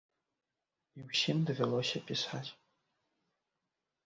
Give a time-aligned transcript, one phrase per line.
[0.99, 2.49] І ўсім давялося пісаць.